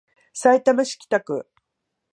[0.33, 1.47] さいたま市北区